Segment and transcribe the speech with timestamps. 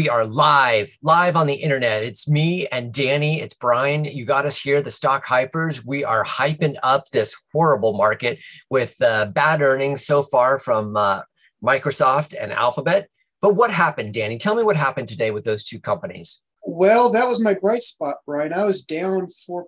[0.00, 2.02] we are live, live on the internet.
[2.02, 3.42] It's me and Danny.
[3.42, 4.06] It's Brian.
[4.06, 5.84] You got us here, the stock hypers.
[5.84, 8.38] We are hyping up this horrible market
[8.70, 11.20] with uh, bad earnings so far from uh,
[11.62, 13.10] Microsoft and Alphabet.
[13.42, 14.38] But what happened, Danny?
[14.38, 16.40] Tell me what happened today with those two companies.
[16.62, 18.54] Well, that was my bright spot, Brian.
[18.54, 19.66] I was down four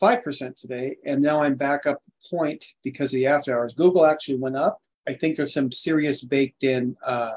[0.00, 3.74] five percent today, and now I'm back up a point because of the after hours.
[3.74, 4.78] Google actually went up.
[5.06, 7.32] I think there's some serious baked in uh,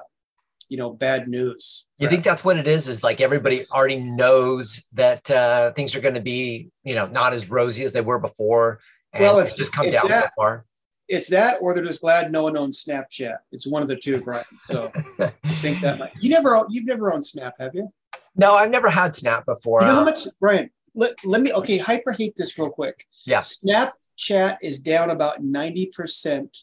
[0.69, 1.87] you know bad news.
[1.99, 2.87] You think that's what it is?
[2.87, 7.33] Is like everybody already knows that uh, things are going to be you know not
[7.33, 8.79] as rosy as they were before.
[9.19, 10.65] well, it's just come it's down that, so far.
[11.07, 13.37] It's that, or they're just glad no one owns Snapchat.
[13.53, 14.43] It's one of the two, Brian.
[14.61, 16.11] So I think that might.
[16.19, 17.91] You never you've never owned Snap, have you?
[18.35, 19.81] No, I've never had Snap before.
[19.81, 20.69] You know how Uh, much, Brian?
[20.93, 21.77] Let, let me okay.
[21.77, 23.05] Hyper hate this real quick.
[23.25, 23.39] Yeah.
[23.39, 26.57] Snapchat is down about ninety percent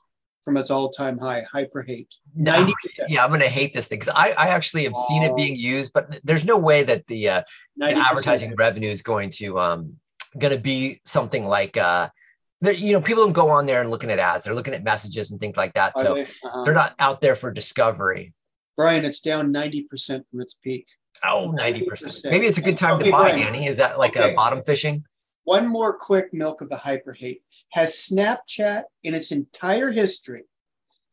[0.44, 1.42] from its all-time high.
[1.50, 2.14] Hyper hate.
[2.34, 2.68] no,
[3.08, 5.56] yeah, I'm going to hate this thing because I, I actually have seen it being
[5.56, 7.42] used, but there's no way that the, uh,
[7.76, 9.94] the advertising revenue is going to um
[10.38, 12.08] going to be something like uh.
[12.62, 15.30] You know, people don't go on there and looking at ads; they're looking at messages
[15.30, 15.98] and things like that.
[15.98, 16.22] So they?
[16.22, 16.64] Uh-huh.
[16.64, 18.32] they're not out there for discovery.
[18.74, 20.86] Brian, it's down ninety percent from its peak.
[21.22, 21.86] Oh, 90%.
[21.88, 22.30] 90%.
[22.30, 23.40] Maybe it's a good time Okay, to buy, Brian.
[23.40, 23.66] Danny.
[23.66, 24.32] Is that like Okay.
[24.32, 25.04] a bottom fishing?
[25.44, 27.42] One more quick milk of the hyper hate.
[27.72, 30.44] Has Snapchat in its entire history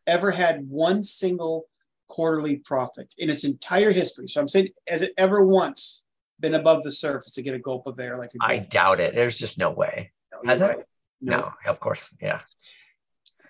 [0.07, 1.65] ever had one single
[2.07, 4.27] quarterly profit in its entire history?
[4.27, 6.05] So I'm saying, has it ever once
[6.39, 9.13] been above the surface to get a gulp of air like I doubt it.
[9.13, 10.11] There's just no way.
[10.33, 10.65] No, Has it?
[10.65, 10.85] right.
[11.21, 12.15] No, of course.
[12.19, 12.41] Yeah.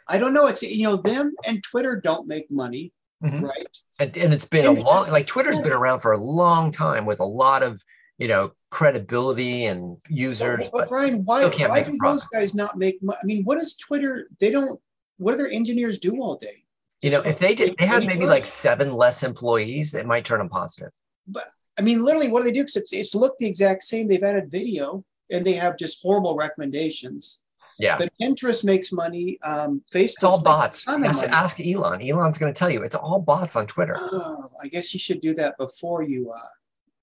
[0.07, 0.47] I don't know.
[0.47, 2.91] It's you know them and Twitter don't make money,
[3.23, 3.43] Mhm.
[3.43, 3.67] right?
[3.97, 7.21] And, and it's been a long, like Twitter's been around for a long time with
[7.21, 7.81] a lot of,
[8.17, 10.69] you know, credibility and users.
[10.69, 13.19] But But Brian, why why do those guys not make money?
[13.21, 14.27] I mean, what does Twitter?
[14.39, 14.79] They don't.
[15.17, 16.61] What do their engineers do all day?
[17.01, 20.37] you know, if they did, they had maybe like seven less employees, it might turn
[20.37, 20.91] them positive.
[21.27, 21.45] But
[21.79, 22.61] I mean, literally, what do they do?
[22.61, 24.07] Because it's, it's looked the exact same.
[24.07, 27.43] They've added video and they have just horrible recommendations.
[27.79, 27.97] Yeah.
[27.97, 29.39] But Pinterest makes money.
[29.43, 30.03] Um, Facebook.
[30.03, 30.87] It's all bots.
[30.87, 32.01] Ask, ask Elon.
[32.01, 33.95] Elon's going to tell you it's all bots on Twitter.
[33.99, 36.39] Oh, I guess you should do that before you uh,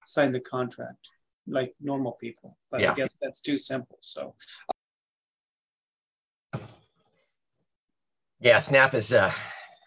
[0.05, 1.09] sign the contract,
[1.49, 2.57] like normal people.
[2.71, 2.93] But Yeah.
[2.93, 3.99] I guess that's too simple.
[4.01, 4.35] So
[8.41, 8.59] Yeah.
[8.59, 9.33] Snap is, uh,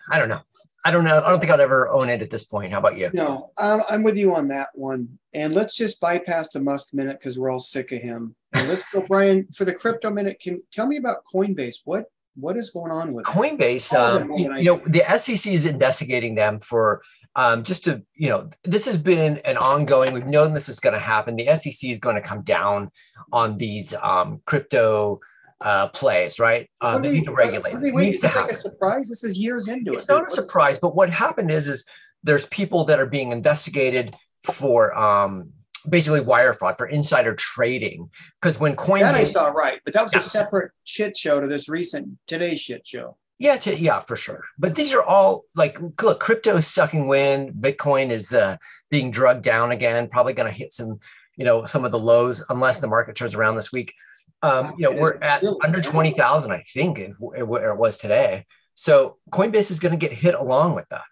[0.10, 0.42] I don't know.
[0.84, 1.22] I don't know.
[1.24, 2.74] I don't think I'll ever own it at this point.
[2.74, 3.12] How about you?
[3.14, 5.20] no, I'm with you on that one.
[5.34, 8.36] And let's just bypass the Musk minute because we're all sick of him.
[8.54, 10.40] And let's go, Brian, for the crypto minute.
[10.40, 11.82] Can tell me about Coinbase.
[11.86, 12.06] What
[12.36, 13.26] what is going on with?
[13.26, 17.02] Coinbase, um, you, you know, the SEC is investigating them for
[17.36, 20.14] um, just to, you know, this has been an ongoing.
[20.14, 21.36] We've known this is going to happen.
[21.36, 22.92] The SEC is going to come down
[23.32, 25.20] on these um, crypto
[25.62, 26.70] uh, plays, right?
[26.82, 27.74] Um, What they need to regulate.
[27.74, 28.12] what are they waiting?
[28.12, 29.10] needs Is like a surprise?
[29.10, 29.96] This is years into it.
[29.96, 30.12] It's it.
[30.12, 31.86] not a surprise, but what happened is, is
[32.24, 35.52] there's people that are being investigated for um,
[35.90, 38.10] basically wire fraud for insider trading.
[38.42, 40.20] Because when coinbase That I saw right, but that was Yeah.
[40.20, 43.18] a separate shit show to this recent today's shit show.
[43.42, 44.44] Yeah, to, yeah, for sure.
[44.60, 47.54] But these are all like, look, crypto is sucking wind.
[47.54, 48.58] Bitcoin is uh,
[48.92, 50.10] being drugged down again.
[50.10, 51.00] Probably going to hit some,
[51.38, 53.96] you know, some of the lows unless the market turns around this week.
[54.44, 58.46] Um, you know, we're at under twenty thousand, I think, it, it, it was today.
[58.76, 61.06] So Coinbase is going to get hit along with that.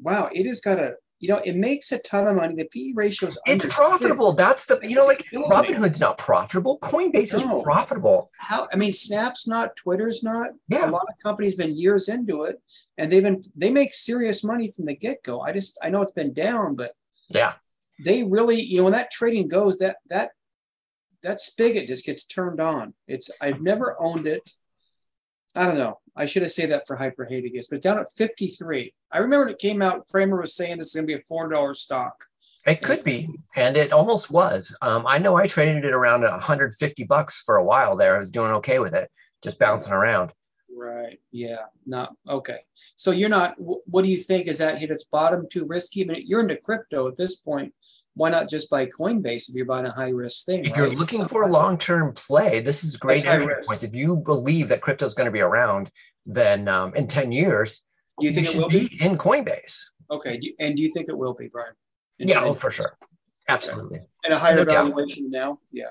[0.00, 2.54] Wow, it has got a you know it makes a ton of money.
[2.54, 4.32] The PE ratio is It's profitable.
[4.32, 4.36] six.
[4.44, 6.78] That's the you know, like Robinhood's not profitable.
[6.80, 8.30] Coinbase is profitable.
[8.36, 10.50] How I mean, Snap's not, Twitter's not.
[10.68, 10.90] Yeah.
[10.90, 12.60] A lot of companies been years into it,
[12.98, 15.40] and they've been they make serious money from the get go.
[15.40, 16.92] I just I know it's been down, but
[17.30, 17.54] Yeah.
[18.04, 20.32] they really you know when that trading goes that that
[21.22, 22.92] that spigot just gets turned on.
[23.08, 24.42] It's I've never owned it.
[25.54, 26.00] I don't know.
[26.16, 28.94] I should have said that for hyper hate, I but down at 53.
[29.10, 31.48] I remember when it came out, Cramer was saying this is gonna be a four
[31.48, 32.24] dollar stock.
[32.66, 34.74] It could be, and it almost was.
[34.80, 38.16] Um, I know I traded it around 150 bucks for a while there.
[38.16, 39.10] I was doing okay with it,
[39.42, 40.32] just bouncing around.
[40.74, 41.20] Right.
[41.30, 41.66] Yeah.
[41.86, 42.60] Not okay.
[42.96, 43.54] So you're not.
[43.58, 44.48] What do you think?
[44.48, 46.02] Is that hit its bottom too risky?
[46.02, 47.74] I mean, you're into crypto at this point.
[48.16, 50.64] Why not just buy Coinbase if you're buying a high risk thing?
[50.64, 53.68] If you're looking for a long-term play, this is a great Like entry risk.
[53.68, 53.82] point.
[53.82, 55.90] If you believe that crypto is going to be around,
[56.24, 57.82] then um, in 10 years,
[58.20, 58.88] Do you think it will be?
[59.00, 59.80] in Coinbase.
[60.10, 60.38] Okay.
[60.40, 61.72] You- and do you think it will be, Brian?
[62.20, 62.96] In- Yeah, oh, for sure.
[63.48, 64.00] Absolutely.
[64.24, 64.84] And a higher No doubt.
[64.90, 65.58] valuation now.
[65.72, 65.90] Yeah.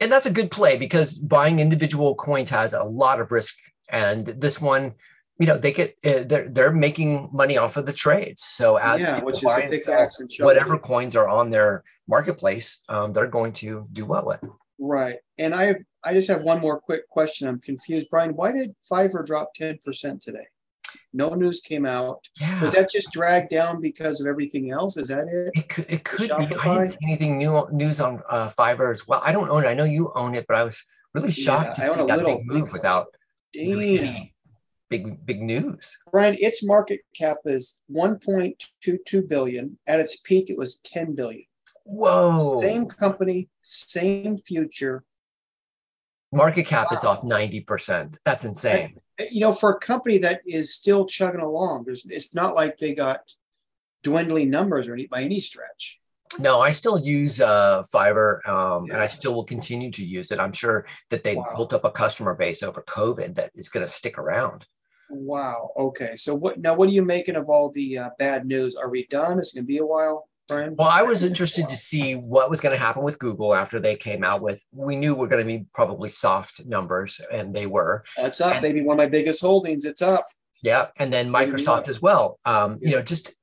[0.00, 3.56] and that's a good play because buying individual coins has a lot of risk
[3.88, 4.94] and this one
[5.38, 9.02] you know they get uh, they're they're making money off of the trades so as
[9.02, 9.20] yeah.
[9.22, 13.52] Which is buy a and sell whatever coins are on their marketplace um, they're going
[13.52, 14.40] to do well with
[14.78, 15.16] Right.
[15.38, 15.76] And I have.
[16.04, 17.48] I just have one more quick question.
[17.48, 18.36] I'm confused, Brian.
[18.36, 20.46] Why did Fiverr drop ten percent today?
[21.12, 22.26] No news came out.
[22.40, 22.62] Yeah.
[22.62, 24.96] Was that just dragged down because of everything else?
[24.96, 25.50] Is that it?
[25.58, 26.32] It could, it could be.
[26.32, 29.20] I didn't see anything new news on uh, Fiverr as well.
[29.24, 29.68] I don't own it.
[29.68, 32.38] I know you own it, but I was really shocked Yeah, to see that little
[32.38, 33.06] big move without
[33.54, 34.06] really Damn.
[34.06, 34.34] any
[34.88, 35.96] big big news.
[36.12, 39.78] Brian, its market cap is 1.22 billion.
[39.86, 41.44] At its peak, it was 10 billion.
[41.84, 42.60] Whoa!
[42.60, 45.04] Same company, same future.
[46.32, 48.18] Market cap is off ninety percent.
[48.26, 49.00] That's insane.
[49.30, 52.94] You know, for a company that is still chugging along, there's it's not like they
[52.94, 53.20] got
[54.02, 56.00] dwindling numbers or any by any stretch.
[56.38, 60.38] No, I still use uh, Fiverr, um, and I still will continue to use it.
[60.38, 61.46] I'm sure that they Wow.
[61.56, 64.66] built up a customer base over COVID that is going to stick around.
[65.10, 65.70] Wow.
[65.76, 66.14] Okay.
[66.14, 66.74] So what now?
[66.74, 68.76] What are you making of all the uh, bad news?
[68.76, 69.38] Are we done?
[69.38, 70.74] It's going to be a while, Brian.
[70.76, 73.96] Well, I was interested to see what was going to happen with Google after they
[73.96, 74.64] came out with.
[74.72, 78.04] We knew we're going to be probably soft numbers, and they were.
[78.18, 78.82] It's up, baby.
[78.82, 79.84] One of my biggest holdings.
[79.84, 80.24] It's up.
[80.62, 81.64] Yeah, and then What do you mean?
[81.64, 82.38] Microsoft as well.
[82.44, 83.34] Um, you know, just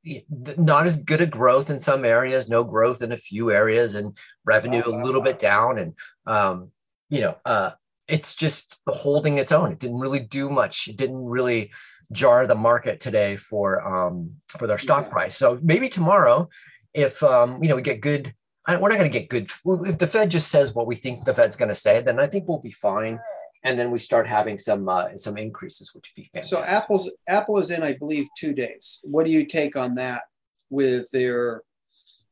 [0.58, 4.18] not as good a growth in some areas, no growth in a few areas, and
[4.44, 5.26] revenue Wow, wow, a little wow.
[5.26, 5.78] bit down.
[5.78, 5.94] And
[6.28, 6.72] um,
[7.10, 7.72] you know, uh,
[8.08, 9.72] it's just holding its own.
[9.72, 10.88] It didn't really do much.
[10.88, 11.72] It didn't really
[12.12, 15.12] jar the market today for um, for their stock Yeah.
[15.12, 15.36] price.
[15.36, 16.50] So maybe tomorrow,
[16.94, 18.34] if um, you know we get good.
[18.68, 19.48] I, we're not going to get good.
[19.64, 22.26] If the Fed just says what we think the Fed's going to say, then I
[22.26, 23.20] think we'll be fine.
[23.64, 26.58] And then we start having some uh, some increases, which would be fantastic.
[26.60, 29.02] So Apple's Apple is in, I believe, two days.
[29.04, 30.24] What do you take on that
[30.72, 31.62] with their,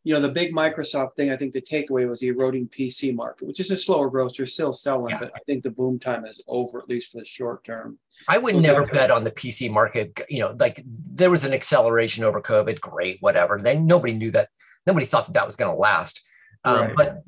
[0.03, 1.31] you know, the big Microsoft thing?
[1.31, 4.35] I think the takeaway was the eroding PC market, which is a slower growth.
[4.35, 5.19] They're still selling, Yeah.
[5.19, 7.99] but I think the boom time is over, at least for the short term.
[8.27, 10.19] I would So never bet on the PC market.
[10.29, 12.79] You know, like there was an acceleration over COVID.
[12.81, 13.57] Great, whatever.
[13.57, 14.49] Then nobody knew that.
[14.85, 16.21] Nobody thought that that was going to last.
[16.65, 16.95] Um, Right.
[16.95, 17.23] But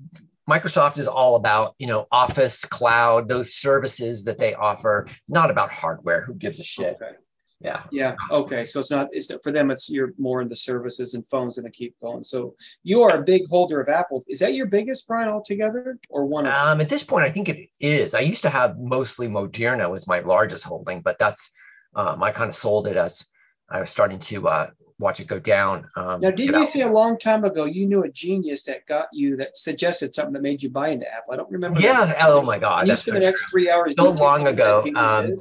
[0.49, 5.07] Microsoft is all about you know Office, cloud, those services that they offer.
[5.27, 6.21] Not about hardware.
[6.25, 6.97] Who gives a shit?
[7.01, 7.15] Okay.
[7.61, 7.83] Yeah.
[7.91, 8.15] Yeah.
[8.31, 8.65] Okay.
[8.65, 9.07] So it's not.
[9.11, 9.71] It's for them.
[9.71, 12.23] It's you're more in the services and phones, and they keep going.
[12.23, 12.53] So
[12.83, 14.23] you are a big holder of Apple.
[14.27, 16.53] Is that your biggest, Brian, altogether, or one of?
[16.53, 18.13] Um, at this point, I think it is.
[18.13, 21.49] I used to have mostly Moderna was my largest holding, but that's
[21.95, 23.29] um, I kind of sold it as
[23.69, 24.69] I was starting to uh,
[24.99, 25.89] watch it go down.
[25.95, 29.07] Um, Now, didn't you say a long time ago you knew a genius that got
[29.13, 31.33] you that suggested something that made you buy into Apple?
[31.33, 31.79] I don't remember.
[31.79, 32.13] Yeah.
[32.19, 32.87] Oh my God.
[32.87, 35.33] You so the next three hours So long ago, um?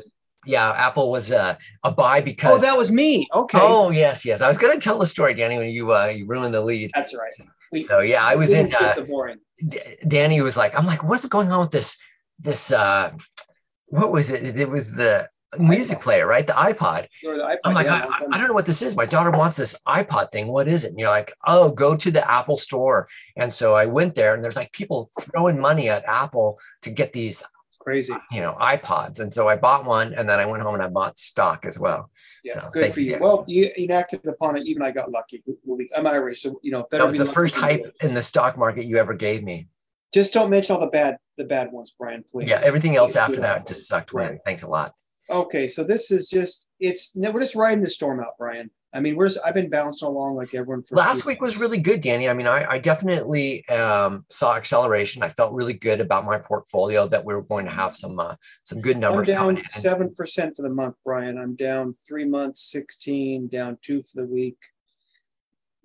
[0.46, 2.58] Yeah, Apple was a, a buy because.
[2.58, 3.28] Oh, that was me.
[3.34, 4.40] Okay, Oh yes, yes.
[4.40, 6.90] I was going to tell the story, Danny, when you uh, you ruined the lead.
[6.94, 7.32] that's right.
[7.72, 8.72] We, So yeah, I was in.
[8.74, 9.38] Uh, the boring.
[9.66, 11.98] D- Danny was like, I'm like, what's going on with this?
[12.38, 13.12] This uh,
[13.86, 14.58] what was it?
[14.58, 16.46] It was the music player, right?
[16.46, 17.06] The iPod.
[17.24, 18.96] Or the iPod, I'm like, yeah, I, I don't know what this is.
[18.96, 20.48] My daughter wants this iPod thing.
[20.48, 20.90] What is it?
[20.90, 23.06] And you're like, oh, go to the Apple store.
[23.36, 27.12] And so I went there, and there's like people throwing money at Apple to get
[27.12, 27.42] these,
[27.84, 28.14] Crazy.
[28.32, 29.20] you know, iPods.
[29.20, 31.78] And so I bought one, and then I went home and I bought stock as
[31.78, 32.10] well.
[32.42, 33.18] Yeah, So, good for you, you.
[33.20, 34.66] Well, you enacted upon it.
[34.66, 35.44] Even I got lucky.
[35.94, 36.86] I'm Irish, so you know.
[36.90, 39.68] Better That was the first hype in the stock market you ever gave me.
[40.14, 42.24] Just don't mention all the bad, the bad ones, Brian.
[42.30, 42.48] Please.
[42.48, 44.38] Yeah, everything else Please after that just sucked Right.
[44.46, 44.94] Thanks a lot.
[45.28, 48.70] Okay, so this is just it's we're just riding the storm out, Brian.
[48.94, 51.78] I mean, we're just, I've been bouncing along like everyone for Last week was really
[51.78, 52.28] good, Danny.
[52.28, 55.24] I mean, I, I definitely um, saw acceleration.
[55.24, 58.36] I felt really good about my portfolio that we were going to have some uh,
[58.62, 59.28] some good numbers.
[59.28, 61.38] I'm down seven percent for the month, Brian.
[61.38, 64.58] I'm down three months, sixteen, down two for the week.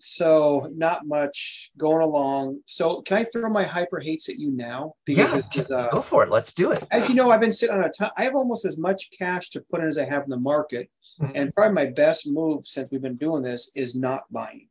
[0.01, 2.61] So not much going along.
[2.65, 4.93] So can I throw my hyper hates at you now?
[5.05, 6.29] Because Yeah, this is uh, go for it.
[6.29, 6.83] Let's do it.
[6.91, 8.09] as you know, I've been sitting on a ton.
[8.17, 10.89] I have almost as much cash to put in as I have in the market.
[11.19, 11.31] Mhm.
[11.35, 14.69] And probably my best move since we've been doing this is not buying.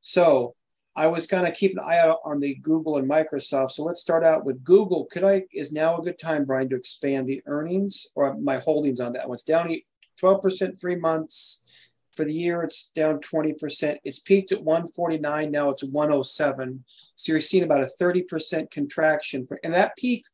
[0.00, 0.54] So
[0.94, 3.70] I was kind of keeping an eye out on the Google and Microsoft.
[3.70, 5.06] So let's start out with Google.
[5.06, 9.00] Could I, is now a good time, Brian, to expand the earnings or my holdings
[9.00, 9.34] on that one?
[9.36, 9.74] It's down
[10.20, 11.64] 12% three months.
[12.12, 13.96] For the year, it's down 20%.
[14.04, 15.50] It's peaked at 149.
[15.50, 16.84] Now it's 107.
[17.14, 19.46] So you're seeing about a 30% contraction.
[19.46, 20.24] For, and that peak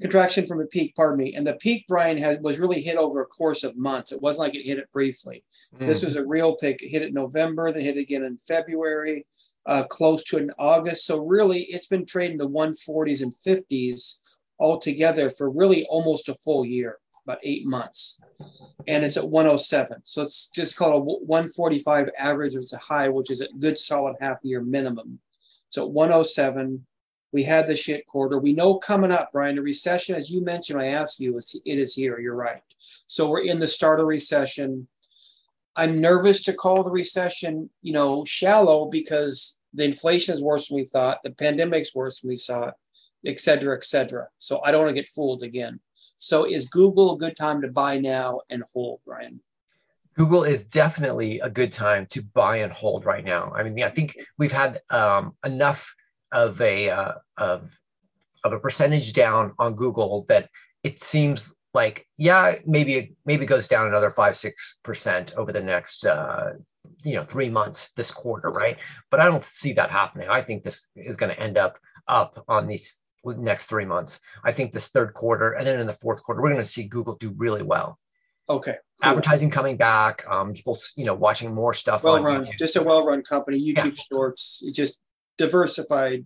[0.00, 1.34] contraction from a peak, pardon me.
[1.34, 4.10] And the peak, Brian, had was really hit over a course of months.
[4.10, 5.44] It wasn't like it hit it briefly.
[5.78, 6.04] This Mm.
[6.04, 6.82] was a real pick.
[6.82, 9.26] It hit it in November, then hit it again in February,
[9.66, 11.06] uh, close to in August.
[11.06, 14.22] So really, it's been trading the 140s and 50s
[14.58, 18.20] altogether for really almost a full year, about eight months.
[18.88, 20.00] And it's at 107.
[20.04, 22.54] So it's just called a 145 average.
[22.54, 25.20] It's a high, which is a good solid half year minimum.
[25.68, 26.84] So 107,
[27.32, 28.38] we had the shit quarter.
[28.38, 31.94] We know coming up, Brian, the recession, as you mentioned, I asked you, it is
[31.94, 32.18] here.
[32.18, 32.62] You're right.
[33.06, 34.86] So we're in the start of recession.
[35.74, 40.76] I'm nervous to call the recession, you know, shallow because the inflation is worse than
[40.76, 42.72] we thought, the pandemic's worse than we saw,
[43.24, 44.28] et cetera, et cetera.
[44.38, 45.80] So I don't want to get fooled again.
[46.22, 49.40] So is Google a good time to buy now and hold, Brian?
[50.16, 53.52] Google is definitely a good time to buy and hold right now.
[53.56, 55.92] I mean, I think we've had um, enough
[56.30, 57.76] of a uh, of
[58.44, 60.48] of a percentage down on Google that
[60.84, 65.60] it seems like yeah maybe it maybe goes down another five six percent over the
[65.60, 66.52] next uh,
[67.02, 68.78] you know three months this quarter right
[69.10, 72.44] but i don't see that happening i think this is going to end up up
[72.48, 76.22] on these next three months i think this third quarter and then in the fourth
[76.22, 77.98] quarter we're going to see google do really well
[78.48, 79.10] okay cool.
[79.10, 82.58] advertising coming back um people you know watching more stuff well run YouTube.
[82.58, 84.04] just a well run company youtube yeah.
[84.10, 85.00] shorts just
[85.38, 86.24] diversified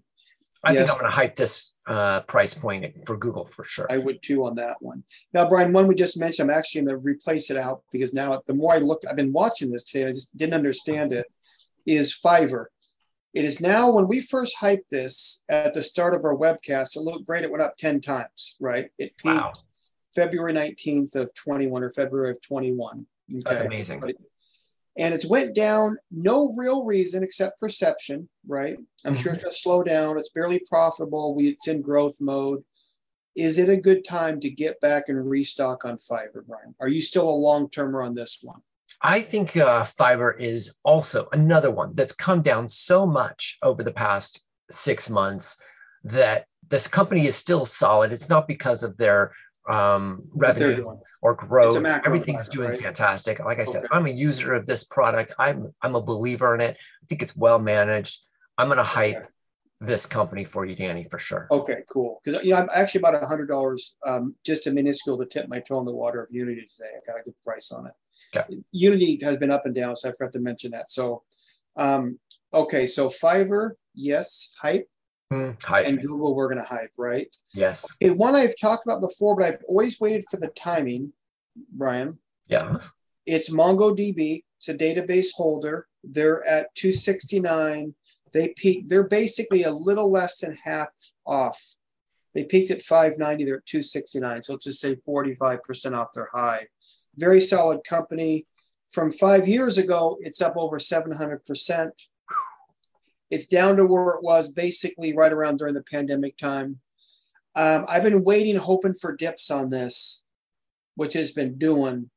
[0.65, 0.87] I yes.
[0.87, 3.87] think I'm going to hype this uh, price point for Google for sure.
[3.89, 5.05] I would too on that one.
[5.33, 8.41] Now, Brian, one we just mentioned, I'm actually going to replace it out because now
[8.47, 11.27] the more I looked, I've been watching this today, I just didn't understand it,
[11.87, 12.67] is Fiverr.
[13.37, 17.01] It is now, when we first hyped this at the start of our webcast, it
[17.01, 17.45] looked great.
[17.45, 18.89] It went up 10 times, right?
[18.99, 19.53] It peaked wow.
[20.15, 23.07] February 19th of 21 or February of 21.
[23.31, 23.43] Okay.
[23.45, 24.03] That's amazing.
[24.99, 29.23] And it's went down no real reason except perception right i'm mm-hmm.
[29.23, 32.65] sure it's going to slow down it's barely profitable we it's in growth mode
[33.35, 37.03] is it a good time to get back and restock on Fiverr brian are you
[37.03, 38.63] still a long termer on this one
[39.03, 43.93] i think uh, Fiverr is also another one that's come down so much over the
[43.93, 45.57] past six months
[46.05, 49.33] that this company is still solid it's not because of their
[49.69, 51.85] um, revenue or growth.
[51.85, 52.81] Everything's doing right?
[52.81, 53.41] fantastic.
[53.41, 53.89] Like I said, okay.
[53.91, 55.33] I'm a user of this product.
[55.39, 56.77] I'm I'm a believer in it.
[56.77, 58.21] I think it's well managed.
[58.59, 59.27] I'm going to hype okay.
[59.81, 61.47] this company for you, Danny, for sure.
[61.51, 62.21] Okay, cool.
[62.25, 65.49] Because you know, I'm actually about a hundred dollars, um, just a minuscule to tip
[65.49, 66.91] my toe in the water of Unity today.
[66.97, 67.93] I got a good price on it.
[68.35, 68.59] Okay.
[68.73, 70.91] Unity has been up and down, so I forgot to mention that.
[70.91, 71.23] So,
[71.77, 72.19] um,
[72.53, 74.89] okay, so Fiverr, yes, hype.
[75.33, 75.57] Mm,
[75.87, 77.35] and Google, we're going to hype, right?
[77.53, 77.87] Yes.
[78.03, 81.13] Okay, one I've talked about before, but I've always waited for the timing,
[81.73, 82.19] Brian.
[82.47, 82.93] Yes.
[83.27, 84.45] It's MongoDB.
[84.59, 85.89] It's a database holder.
[86.05, 87.95] They're at 269.
[88.33, 88.89] They peak.
[88.89, 90.89] They're basically a little less than half
[91.27, 91.61] off.
[92.35, 93.45] They peaked at 590.
[93.45, 94.43] They're at 269.
[94.43, 96.67] So let's just say 45% off their high.
[97.17, 98.47] Very solid company.
[98.91, 101.91] From five years ago, it's up over 700%.
[103.31, 106.81] It's down to where it was basically right around during the pandemic time.
[107.57, 110.23] Um, I've been waiting, hoping for dips on this,
[110.95, 112.11] which has been doing.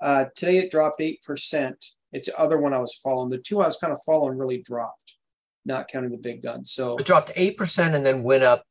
[0.00, 1.74] Uh, today it dropped 8%.
[2.12, 3.30] It's the other one I was following.
[3.30, 5.16] The two I was kind of following really dropped,
[5.64, 6.72] not counting the big guns.
[6.72, 8.64] So it dropped 8% and then went up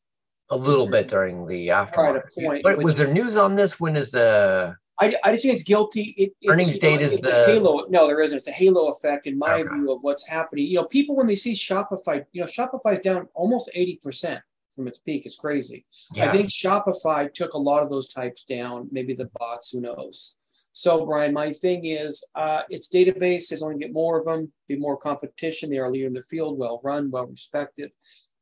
[0.50, 0.94] a little mm-hmm.
[0.94, 2.24] bit during the aftermath.
[2.38, 3.80] Right, point, but was there news on this?
[3.80, 6.14] When is the I, I just think it's guilty.
[6.18, 7.86] It, Earnings it's, date know, is the halo.
[7.90, 8.36] No, there isn't.
[8.36, 9.74] It's a halo effect, in my okay.
[9.74, 10.68] view, of what's happening.
[10.68, 14.42] You know, people when they see Shopify, you know, Shopify's down almost eighty percent
[14.76, 15.26] from its peak.
[15.26, 15.86] It's crazy.
[16.14, 16.26] Yeah.
[16.26, 18.90] I think Shopify took a lot of those types down.
[18.92, 19.72] Maybe the bots.
[19.72, 20.36] Who knows?
[20.72, 24.78] So, Brian, my thing is, uh, its database is only get more of them, be
[24.78, 25.70] more competition.
[25.70, 27.92] They are a leader in the field, well run, well respected.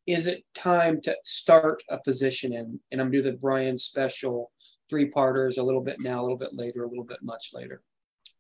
[0.06, 2.80] Is it time to start a position in?
[2.92, 4.52] And I'm doing the Brian special
[4.90, 7.82] three parters, a little bit now, a little bit later, a little bit much later.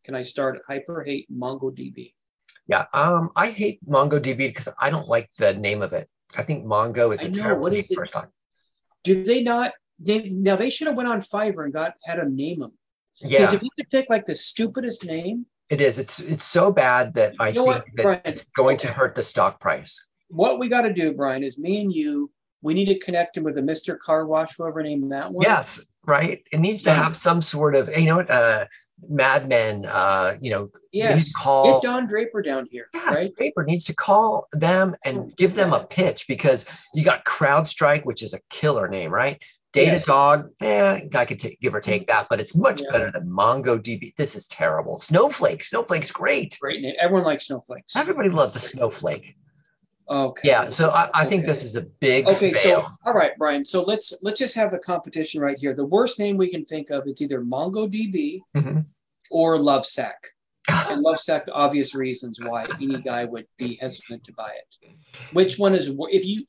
[0.03, 2.13] Can I start at hyper hate MongoDB?
[2.67, 6.09] Yeah, um, I hate MongoDB because I don't like the name of it.
[6.37, 7.99] I think Mongo is a know, terrible what is it?
[9.03, 9.73] Do they not?
[9.99, 12.73] They, now they should have went on Fiverr and got had them name them.
[13.21, 13.39] Yeah.
[13.39, 15.99] Because if you could pick like the stupidest name, it is.
[15.99, 19.23] It's it's so bad that I think what, that Brian, it's going to hurt the
[19.23, 20.07] stock price.
[20.29, 22.31] What we got to do, Brian, is me and you.
[22.61, 23.97] We need to connect him with a Mr.
[23.97, 25.43] Car Wash, whoever named that one.
[25.43, 26.41] Yes, right?
[26.51, 28.65] It needs to have some sort of, you know what, uh,
[29.07, 31.31] Mad Men, uh, you know, yes.
[31.31, 33.35] call get Don Draper down here, yeah, right?
[33.37, 38.05] Draper needs to call them and oh, give them a pitch because you got CrowdStrike,
[38.05, 39.39] which is a killer name, right?
[39.73, 40.05] Data yes.
[40.05, 42.91] Dog, yeah, I could take, give or take that, but it's much yeah.
[42.91, 44.15] better than MongoDB.
[44.15, 44.97] This is terrible.
[44.97, 46.57] Snowflake, Snowflake's great.
[46.59, 46.95] Great name.
[46.99, 47.95] Everyone likes snowflakes.
[47.95, 49.35] Everybody loves a snowflake.
[50.09, 50.47] Okay.
[50.47, 50.69] Yeah.
[50.69, 52.53] So I, I think this is a big okay.
[52.53, 52.81] Fail.
[52.81, 53.65] So all right, Brian.
[53.65, 55.73] So let's let's just have the competition right here.
[55.73, 58.79] The worst name we can think of it's either MongoDB mm-hmm.
[59.31, 60.13] or Lovesac.
[60.69, 64.95] and Lovesac, the obvious reasons why any guy would be hesitant to buy it.
[65.33, 66.45] Which one is if you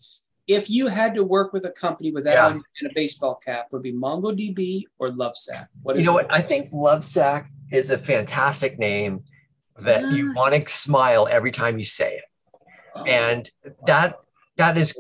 [0.47, 2.47] if you had to work with a company with that yeah.
[2.47, 5.67] on and a baseball cap, would be MongoDB or Lovesac?
[5.83, 6.33] What is you know what?
[6.33, 9.25] I think Lovesac is a fantastic name
[9.81, 12.25] that you want to smile every time you say it
[13.07, 13.51] and
[13.87, 14.17] that
[14.57, 14.99] that is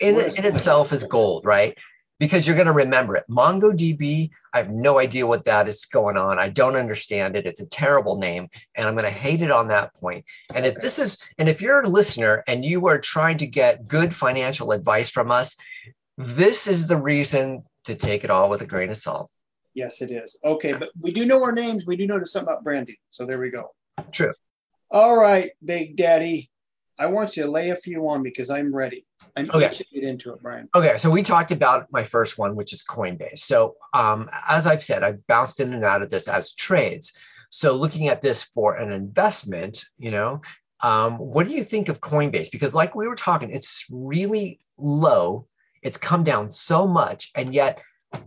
[0.00, 1.78] in, in itself is gold right
[2.18, 6.16] because you're going to remember it mongodb i have no idea what that is going
[6.16, 9.50] on i don't understand it it's a terrible name and i'm going to hate it
[9.50, 10.24] on that point
[10.54, 13.86] and if this is and if you're a listener and you are trying to get
[13.86, 15.56] good financial advice from us
[16.18, 19.30] this is the reason to take it all with a grain of salt
[19.74, 20.38] Yes, it is.
[20.44, 21.86] Okay, but we do know our names.
[21.86, 22.96] We do know something about branding.
[23.10, 23.74] So there we go.
[24.10, 24.32] True.
[24.90, 26.50] All right, Big Daddy.
[26.98, 29.06] I want you to lay a few on because I'm ready.
[29.36, 29.66] I'm Okay.
[29.66, 30.68] itching to get into it, Brian.
[30.74, 33.38] Okay, so we talked about my first one, which is Coinbase.
[33.38, 37.12] So, um, as I've said, I've bounced in and out of this as trades.
[37.50, 40.42] So, looking at this for an investment, you know,
[40.82, 42.50] um, what do you think of Coinbase?
[42.50, 45.46] Because, like we were talking, it's really low.
[45.82, 47.80] It's come down so much, and yet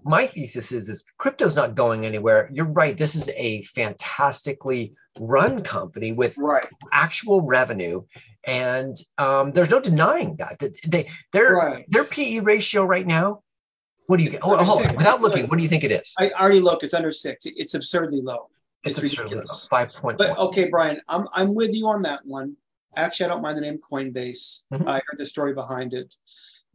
[0.04, 2.50] my thesis is, is crypto's not going anywhere.
[2.54, 2.98] You're right.
[2.98, 6.68] This is a fantastically run company with Right.
[6.92, 8.04] actual revenue,
[8.46, 10.62] and um, there's no denying that.
[10.88, 11.86] They their Right.
[11.90, 13.42] their PE ratio right now.
[14.08, 14.44] What do you think?
[14.46, 14.96] Oh, hold on.
[14.96, 16.14] Without looking, what do you think it is?
[16.20, 16.84] I already looked.
[16.84, 17.46] It's under six.
[17.46, 18.50] It's absurdly low.
[18.84, 19.68] It's absurdly low, ridiculous.
[19.68, 22.56] Five point But okay, Brian, I'm I'm with you on that one.
[22.96, 24.64] Actually, I don't mind the name Coinbase.
[24.72, 24.88] Mhm.
[24.88, 26.16] I heard the story behind it.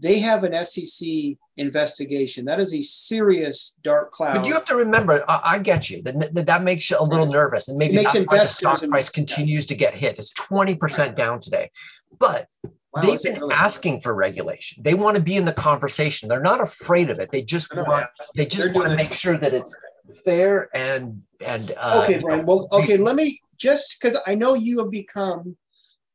[0.00, 1.08] They have an SEC
[1.56, 2.46] investigation.
[2.46, 4.38] That is a serious dark cloud.
[4.38, 6.02] But you have to remember, I, I get you.
[6.02, 9.66] That, that makes you a little nervous, and maybe that's why the stock price continues
[9.66, 10.18] to get hit.
[10.18, 11.70] It's twenty percent down today,
[12.18, 12.48] but
[12.92, 13.54] Wow, they've been really?
[13.54, 14.82] asking for regulation.
[14.82, 16.28] They want to be in the conversation.
[16.28, 17.30] They're not afraid of it.
[17.30, 19.76] They just want they just They're want to make sure that it's
[20.24, 22.46] fair and and uh, okay, Brian.
[22.46, 25.56] Well, okay, let me just because I know you have become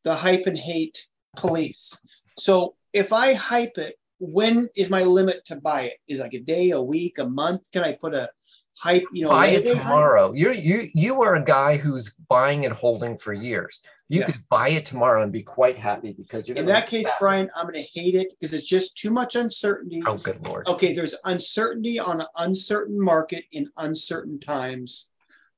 [0.04, 1.98] the hype and hate police.
[2.38, 5.98] So if I hype it, when is my limit to buy it?
[6.08, 7.70] Is it like a day, a week, a month?
[7.72, 8.30] Can I put a
[8.74, 9.04] hype?
[9.12, 10.32] You know, buy it tomorrow.
[10.34, 13.82] You you you are a guy who's buying and holding for years.
[14.08, 14.28] You Yeah.
[14.28, 17.66] could buy it tomorrow and be quite happy because you're In that case, Brian, I'm
[17.66, 20.02] going to hate it because it's just too much uncertainty.
[20.08, 20.66] Oh, good lord!
[20.68, 25.10] Okay, there's uncertainty on an uncertain market in uncertain times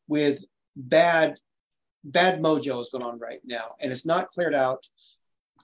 [0.07, 0.43] with
[0.75, 1.37] bad
[2.03, 4.87] bad mojo is going on right now and it's not cleared out.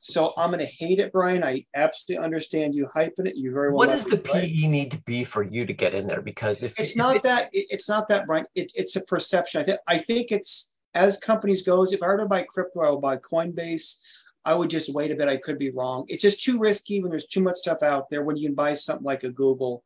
[0.06, 1.46] So I'm going to hate it, Brian.
[1.46, 3.38] I absolutely understand you hyping it.
[3.38, 3.78] You very well.
[3.78, 4.44] What does the right.
[4.44, 6.22] PE need to be for you to get in there?
[6.22, 7.50] Because if It's if not it- that.
[7.54, 8.46] it- It's not that, Brian.
[8.54, 9.62] It, it's a perception.
[9.62, 9.80] I think.
[9.88, 11.94] I think it's as companies goes.
[11.94, 13.98] If I were to buy crypto, I would buy Coinbase.
[14.44, 15.30] I would just wait a bit.
[15.30, 16.04] I could be wrong.
[16.10, 18.24] It's just too risky when there's too much stuff out there.
[18.24, 19.86] When you can buy something like a Google,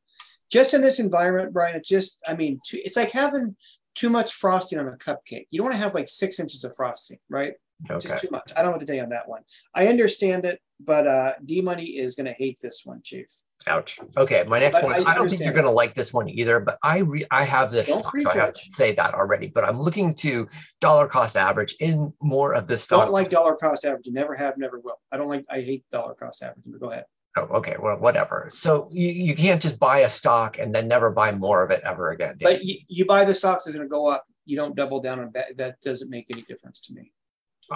[0.52, 1.76] just in this environment, Brian.
[1.76, 2.18] It's just.
[2.28, 3.56] I mean, too, it's like having
[3.94, 5.46] too much frosting on a cupcake.
[5.52, 7.54] You don't want to have like six inches of frosting, right?
[7.90, 8.08] Okay.
[8.08, 8.52] Just too much.
[8.56, 9.42] I don't what to you on that one.
[9.76, 13.28] I understand it, but uh, D Money is going to hate this one, Chief.
[13.68, 14.00] Ouch.
[14.16, 15.08] Okay, my next But one.
[15.08, 17.44] I I, don't think you're going to like this one either, but I re- I
[17.44, 19.48] have this, Don't stock, so I have to say that already.
[19.48, 20.48] But I'm looking to
[20.80, 23.06] dollar cost average in more of this stock.
[23.06, 24.14] Don't like dollar cost averaging.
[24.14, 25.00] Never have, never will.
[25.12, 25.46] I don't like.
[25.50, 26.72] I hate dollar cost averaging.
[26.72, 27.06] But go ahead.
[27.36, 28.48] Oh, okay, well, whatever.
[28.50, 31.82] So you, you can't just buy a stock and then never buy more of it
[31.84, 32.38] ever again.
[32.42, 34.26] But you, you buy the stocks, it's going to go up.
[34.46, 35.58] You don't double down on that.
[35.58, 37.12] That doesn't make any difference to me.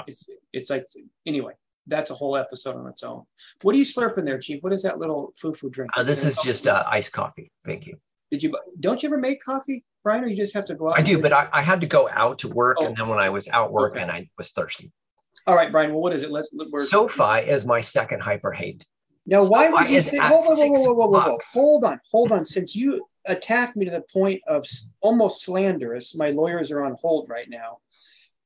[0.07, 0.85] It's it's like
[1.25, 1.53] anyway.
[1.87, 3.23] That's a whole episode on its own.
[3.63, 4.61] What are you slurping there, Chief?
[4.61, 5.89] What is that little foo-foo drink?
[5.97, 7.51] Uh, this is just uh, iced coffee.
[7.65, 7.97] Thank you.
[8.29, 8.55] Did you?
[8.79, 10.23] Don't you ever make coffee, Brian?
[10.23, 10.99] Or you just have to go out?
[10.99, 11.33] I do, but?
[11.33, 12.85] I, I had to go out to work, Oh.
[12.85, 14.01] and then when I was out work Okay.
[14.03, 14.91] and I was thirsty.
[15.47, 15.89] All right, Brian.
[15.91, 16.29] Well, what is it?
[16.29, 18.85] Let, let SoFi is my second hyper hate.
[19.25, 20.17] Now, why would you say?
[20.19, 21.37] whoa, whoa, whoa, whoa, whoa, whoa, whoa.
[21.53, 22.45] Hold on, hold on.
[22.45, 24.65] Since you attacked me to the point of
[25.01, 27.77] almost slanderous, my lawyers are on hold right now.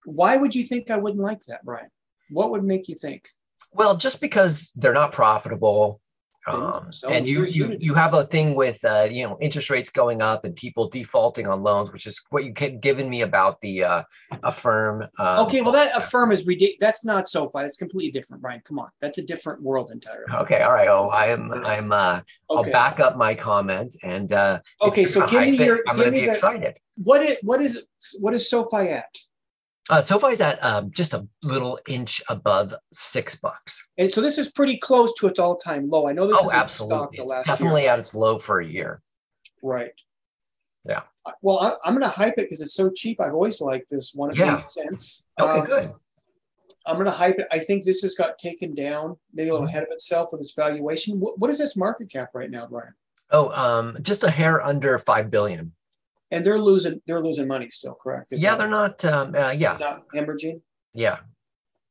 [0.05, 1.89] Why would you think I wouldn't like that, Brian?
[2.29, 3.27] What would make you think?
[3.71, 5.99] Well, just because they're not profitable,
[6.47, 9.89] um, so and you you you have a thing with uh, you know interest rates
[9.89, 13.59] going up and people defaulting on loans, which is what you kept giving me about
[13.61, 14.03] the uh,
[14.43, 15.01] Affirm.
[15.17, 16.77] Um, Okay, well, that affirm is ridiculous.
[16.79, 17.61] That's not SoFi.
[17.63, 18.61] That's completely different, Brian.
[18.63, 20.25] Come on, that's a different world entirely.
[20.31, 20.87] Okay, all right.
[20.87, 21.51] Oh, I am.
[21.51, 21.91] I'm.
[21.91, 22.71] Uh, I'll Okay.
[22.71, 26.05] back up my comment, and uh, Okay, so give me it, your- I'm give going
[26.05, 26.77] to me be the- excited.
[26.97, 27.83] What is what is
[28.21, 29.13] what is SoFi at?
[29.89, 33.87] Uh, SoFi's at um, just a little inch above six bucks.
[33.97, 36.07] And so this is pretty close to its all-time low.
[36.07, 37.19] I know this Oh, is absolutely.
[37.19, 37.91] It's definitely year.
[37.91, 39.01] at its low for a year.
[39.61, 39.91] Right.
[40.85, 41.01] Yeah.
[41.25, 43.21] Uh, Well, I, I'm going to hype it because it's so cheap.
[43.21, 44.31] I've always liked this one.
[44.31, 44.51] It Yeah.
[44.51, 45.23] makes sense.
[45.39, 45.93] Okay, Um, good.
[46.87, 47.47] I'm going to hype it.
[47.51, 49.61] I think this has got taken down, maybe a Mm-hmm.
[49.61, 51.19] little ahead of itself with its valuation.
[51.19, 52.93] What, what is its market cap right now, Brian?
[53.31, 55.73] Oh, um, just a hair under five billion.
[56.35, 57.01] And they're losing.
[57.07, 58.31] They're losing money still, correct?
[58.31, 59.03] Yeah, they're not.
[59.05, 60.61] Um, uh, yeah, not hemorrhaging.
[60.93, 61.17] yeah.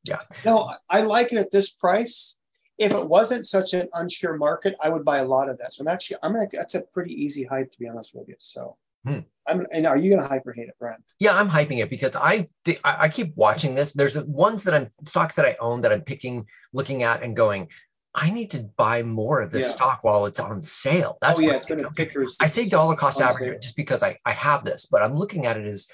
[0.07, 0.21] Yeah.
[0.45, 2.37] No, I like it at this price.
[2.77, 5.73] If it wasn't such an unsure market, I would buy a lot of that.
[5.73, 6.47] So I'm actually, I'm gonna.
[6.53, 8.35] That's a pretty easy hype, to be honest with you.
[8.39, 8.77] So,
[9.07, 9.21] Hmm.
[9.49, 9.67] I'm.
[9.73, 11.03] And are you gonna hyper hate it, Brian?
[11.21, 12.47] Yeah, I'm hyping it because I
[12.85, 13.95] I, I keep watching this.
[13.95, 17.71] There's ones that I'm stocks that I own that I'm picking, looking at, and going.
[18.15, 19.75] I need to buy more of this Yeah.
[19.75, 21.19] stock while it's on sale.
[21.21, 22.15] That's oh yeah, what it's I gonna think.
[22.41, 25.57] I say dollar cost average just because I, I have this, but I'm looking at
[25.57, 25.89] it as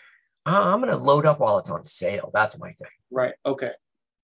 [0.46, 2.30] uh, I'm going to load up while it's on sale.
[2.32, 2.88] That's my thing.
[3.10, 3.34] Right.
[3.44, 3.72] Okay.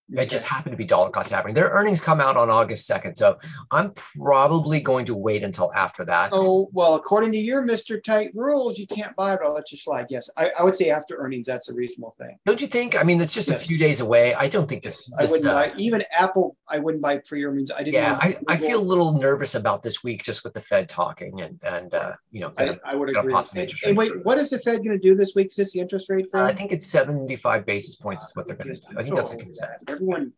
[0.09, 1.55] It just happened to be dollar cost averaging.
[1.55, 3.19] Their earnings come out on August 2nd.
[3.19, 3.39] So
[3.71, 6.31] I'm probably going to wait until after that.
[6.33, 8.03] Oh, well, according to your Mr.
[8.03, 9.41] Tight rules, you can't buy it.
[9.45, 10.07] I'll let you slide.
[10.09, 10.31] Yes.
[10.37, 12.39] I, I would say after earnings, that's a reasonable thing.
[12.47, 12.99] Don't you think?
[12.99, 13.61] I mean, it's just yes.
[13.61, 14.35] a few days away.
[14.35, 15.13] I don't think this.
[15.19, 16.57] I wouldn't uh, buy even Apple.
[16.69, 17.71] I wouldn't buy pre earnings.
[17.71, 17.95] I didn't.
[17.95, 21.41] Yeah, I, I feel a little nervous about this week just with the Fed talking
[21.41, 23.33] and, and uh, you know, gonna, I, I would agree.
[23.35, 25.49] And, and wait, what is the Fed going to do this week?
[25.49, 26.41] Is this the interest rate thing?
[26.41, 28.99] Uh, I think it's 75 basis points is what they're going to do.
[28.99, 29.96] I think that's the consensus.
[29.97, 30.33] Everyone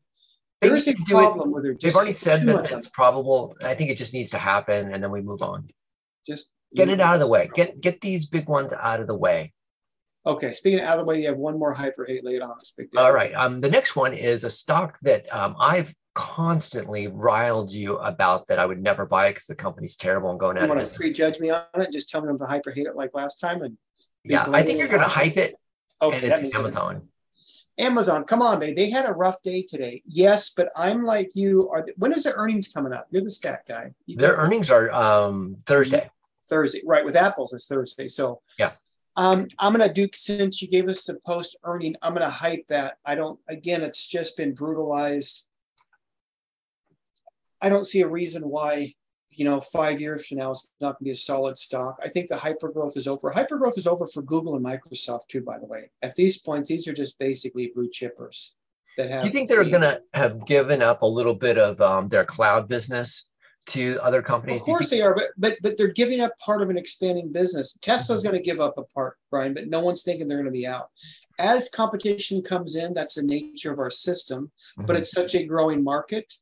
[0.60, 1.80] there is a problem with it.
[1.80, 3.56] They've already said that it's probable.
[3.62, 5.68] I think it just needs to happen, and then we move on.
[6.26, 7.48] Just get it out of the way.
[7.54, 9.52] Get get these big ones out of the way.
[10.26, 12.50] Okay, speaking of out of the way, you have one more hyper hate laid on
[12.50, 12.72] us.
[12.76, 13.00] Big deal.
[13.00, 13.32] All right.
[13.34, 18.58] Um, the next one is a stock that um, I've constantly riled you about that
[18.58, 20.90] I would never buy because the company's terrible and going you out business.
[20.90, 21.92] Want to prejudge me on it?
[21.92, 23.78] Just tell me I'm the hyper hate it like last time, and
[24.24, 25.54] yeah, I think you're going to hype it.
[26.02, 27.08] Okay, and it's Amazon.
[27.78, 28.74] Amazon, come on, baby.
[28.74, 30.02] They had a rough day today.
[30.06, 31.68] Yes, but I'm like you.
[31.70, 33.06] Are they, when is their earnings coming up?
[33.10, 33.94] You're the stat guy.
[34.06, 36.10] You their earnings are um, Thursday.
[36.48, 37.04] Thursday, right?
[37.04, 38.08] With Apple's, it's Thursday.
[38.08, 38.72] So yeah.
[39.16, 41.94] Um, I'm gonna do since you gave us the post earning.
[42.02, 42.98] I'm gonna hype that.
[43.04, 43.38] I don't.
[43.48, 45.46] Again, it's just been brutalized.
[47.60, 48.94] I don't see a reason why
[49.30, 51.98] you know, five years from now, it's not going to be a solid stock.
[52.02, 53.30] I think the hyper growth is over.
[53.30, 55.90] Hyper growth is over for Google and Microsoft too, by the way.
[56.02, 58.54] At these points, these are just basically blue chippers
[58.96, 59.22] that have.
[59.22, 62.24] Do you think they're going to have given up a little bit of um, their
[62.24, 63.30] cloud business
[63.66, 64.62] to other companies?
[64.62, 67.78] Of course they are, but but but they're giving up part of an expanding business.
[67.80, 68.30] Tesla's mm-hmm.
[68.30, 70.66] going to give up a part, Brian, but no one's thinking they're going to be
[70.66, 70.88] out.
[71.38, 74.50] As competition comes in, that's the nature of our system.
[74.78, 74.86] Mm-hmm.
[74.86, 76.32] But it's such a growing market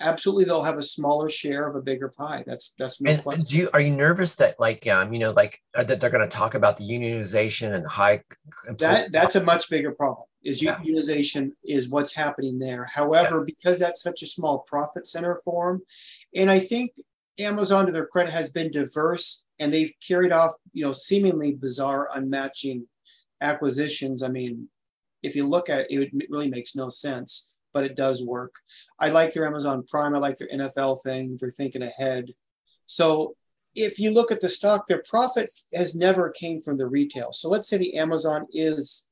[0.00, 2.44] absolutely they'll have a smaller share of a bigger pie.
[2.46, 3.44] That's that's no and question.
[3.44, 6.28] Do you are you nervous that like um you know like uh, that they're going
[6.28, 8.22] to talk about the unionization and high
[8.78, 10.26] that that's a much bigger problem.
[10.44, 10.76] Is yeah.
[10.76, 12.84] unionization is what's happening there.
[12.84, 13.44] However, yeah.
[13.46, 15.82] because that's such a small profit center for them,
[16.34, 16.92] and I think
[17.38, 22.08] Amazon, to their credit, has been diverse and they've carried off you know seemingly bizarre,
[22.14, 22.84] unmatching
[23.40, 24.22] acquisitions.
[24.22, 24.68] I mean,
[25.22, 28.54] if you look at it, it really makes no sense but it does work.
[28.98, 30.14] I like their Amazon Prime.
[30.14, 31.36] I like their NFL thing.
[31.38, 32.32] They're thinking ahead.
[32.86, 33.36] So
[33.74, 37.32] if you look at the stock, their profit has never came from the retail.
[37.32, 39.08] So let's say the Amazon is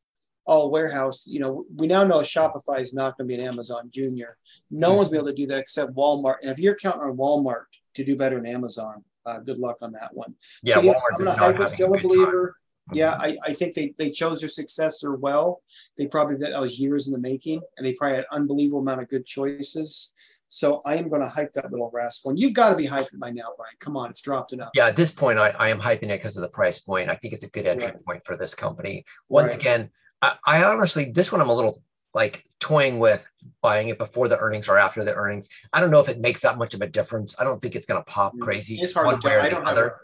[0.46, 1.26] all warehouse.
[1.26, 4.36] You know, we now know Shopify is not going to be an Amazon Junior.
[4.70, 6.36] No one's be able to do that except Walmart.
[6.42, 7.64] And if you're counting on Walmart
[7.94, 10.34] to do better than Amazon, uh, good luck on that one.
[10.62, 12.46] Yeah, so yes, Walmart I'm still a believer.
[12.46, 12.65] Time.
[12.92, 13.22] Yeah, mm-hmm.
[13.22, 15.62] I, I think they, they chose their successor well.
[15.98, 19.08] They probably that was years in the making, and they probably had unbelievable amount of
[19.08, 20.12] good choices.
[20.48, 22.30] So I am going to hype that little rascal.
[22.30, 23.74] And you've got to be hyping by now, Brian.
[23.80, 24.70] Come on, it's dropped enough.
[24.74, 27.10] Yeah, at this point, I, I am hyping it because of the price point.
[27.10, 28.04] I think it's a good entry right.
[28.04, 29.04] point for this company.
[29.28, 29.60] Once right.
[29.60, 29.90] again,
[30.22, 31.82] I, I honestly, this one I'm a little
[32.14, 33.28] like toying with
[33.60, 35.48] buying it before the earnings or after the earnings.
[35.72, 37.34] I don't know if it makes that much of a difference.
[37.38, 38.80] I don't think it's going to pop mm, crazy.
[38.80, 39.40] It's hard to tell.
[39.42, 39.98] I don't other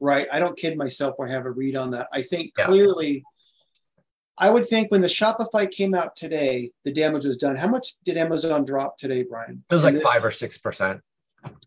[0.00, 0.26] right?
[0.32, 2.08] I don't kid myself when I have a read on that.
[2.12, 2.66] I think yeah.
[2.66, 3.24] clearly,
[4.36, 7.56] I would think when the Shopify came out today, the damage was done.
[7.56, 9.62] How much did Amazon drop today, Brian?
[9.70, 11.00] It was like this, five or six percent.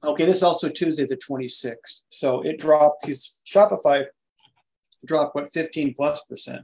[0.04, 2.02] Okay, this is also Tuesday the 26th.
[2.10, 4.06] So it dropped because Shopify
[5.06, 6.64] dropped what 15 plus percent.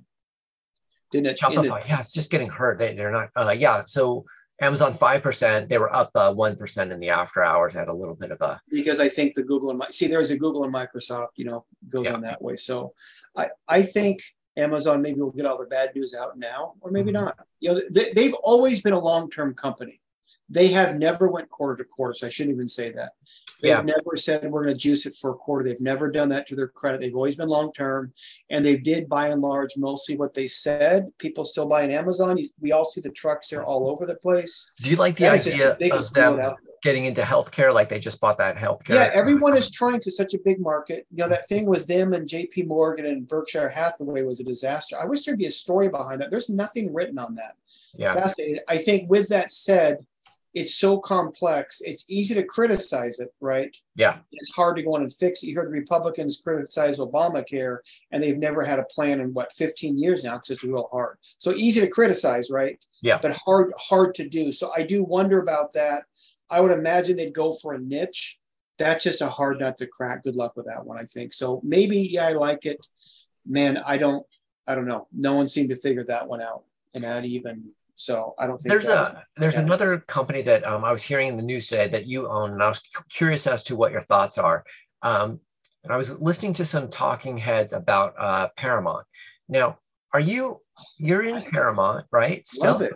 [1.12, 1.40] Didn't it?
[1.40, 2.80] Shopify, yeah, it's just getting hurt.
[2.80, 3.84] They, they're not, uh, yeah.
[3.86, 4.26] So
[4.64, 5.70] Amazon 5%.
[5.70, 7.74] They were up uh, 1% in the after hours.
[7.74, 8.62] Had a little bit of a.
[8.70, 12.06] Because I think the Google and see, there's a Google and Microsoft, you know, goes
[12.06, 12.14] yeah.
[12.14, 12.56] on that way.
[12.56, 12.94] So
[13.36, 14.22] I, I think
[14.58, 17.26] Amazon maybe will get all their bad news out now, or maybe mm-hmm.
[17.26, 17.38] not.
[17.60, 20.00] You know, they, they've always been a long term company.
[20.54, 23.14] They have never went quarter to quarter, so I shouldn't even say that.
[23.64, 23.82] They've yeah.
[23.82, 25.64] never said we're going to juice it for a quarter.
[25.64, 27.02] They've never done that to their credit.
[27.02, 28.14] They've always been long term,
[28.50, 31.12] and they did by and large mostly what they said.
[31.18, 32.38] People still buy on Amazon.
[32.60, 34.74] We all see the trucks there all over the place.
[34.82, 37.74] Do you like the that idea of them getting into healthcare?
[37.74, 38.96] Like they just bought that healthcare.
[38.96, 41.08] Yeah, everyone is trying to such a big market.
[41.10, 42.64] You know that thing was them and J.P.
[42.64, 44.98] Morgan and Berkshire Hathaway was a disaster.
[45.02, 46.30] I wish there'd be a story behind that.
[46.30, 47.56] There's nothing written on that.
[47.98, 48.60] Yeah, fascinating.
[48.68, 50.06] I think with that said
[50.54, 51.82] it's so complex.
[51.82, 53.76] It's easy to criticize it, right?
[53.96, 54.20] Yeah.
[54.32, 55.48] It's hard to go in and fix it.
[55.48, 57.80] You hear the Republicans criticize Obamacare,
[58.12, 61.18] and they've never had a plan in what 15 years now because it's real hard.
[61.22, 62.84] So easy to criticize, right?
[63.02, 63.18] Yeah.
[63.22, 64.52] But hard, hard to do.
[64.52, 66.04] So I do wonder about that.
[66.50, 68.38] I would imagine they'd go for a niche.
[68.78, 70.24] That's just a hard nut to crack.
[70.24, 71.34] Good luck with that one, I think.
[71.34, 72.86] So maybe, yeah, I like it.
[73.46, 74.26] Man, I don't,
[74.68, 75.08] I don't know.
[75.12, 76.64] No one seemed to figure that one out,
[76.94, 79.62] and not even so I don't think there's a there's yeah.
[79.62, 82.64] another company that um, I was hearing in the news today that you own, and
[82.64, 84.64] I was curious as to what your thoughts are.
[85.02, 85.40] Um,
[85.90, 89.06] I was listening to some talking heads about uh, Paramount.
[89.50, 89.80] Now,
[90.14, 90.62] are you
[90.98, 92.46] you're in Paramount, right?
[92.48, 92.74] Still?
[92.74, 92.94] Love it.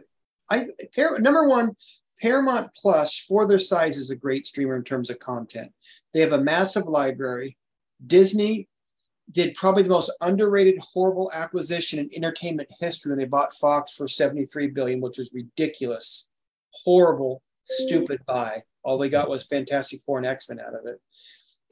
[0.50, 1.74] I Par- number one,
[2.22, 5.72] Paramount Plus for their size is a great streamer in terms of content.
[6.14, 7.58] They have a massive library.
[8.06, 8.68] Disney
[9.32, 14.08] did probably the most underrated, horrible acquisition in entertainment history when they bought Fox for
[14.08, 16.32] 73 billion, which was ridiculous,
[16.72, 18.64] horrible, stupid buy.
[18.84, 21.02] All they got was Fantastic Four and X Men out of it.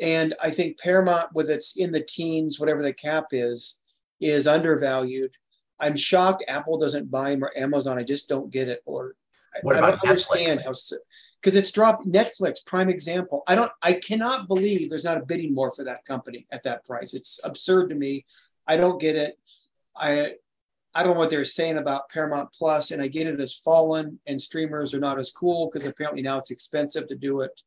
[0.02, 3.80] And I think Paramount, with its in the teens, whatever the cap is,
[4.20, 5.34] is undervalued.
[5.80, 7.98] I'm shocked Apple doesn't buy them or Amazon.
[7.98, 8.82] I just don't get it.
[8.86, 9.16] Or
[9.62, 10.92] What I about don't understand Netflix?
[10.92, 10.98] how
[11.42, 13.44] because it's dropped Netflix prime example.
[13.48, 16.86] I don't I cannot believe there's not a bidding war for that company at that
[16.86, 17.14] price.
[17.14, 18.26] It's absurd to me.
[18.68, 19.38] I don't get it.
[19.96, 20.34] I
[20.96, 24.20] I don't know what they're saying about Paramount Plus, and I get it as fallen
[24.26, 27.62] and streamers are not as cool because apparently now it's expensive to do it.